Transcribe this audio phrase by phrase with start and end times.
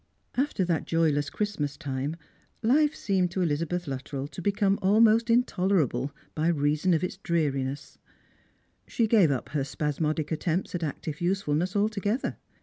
[0.33, 2.15] After that joyless Christmas time
[2.63, 7.99] life seemed to Elizabeth Luttrell to become almost intolerable by reason of its dreariness
[8.87, 12.37] She gave up her spasmodic attempts at active usefulness alto gether.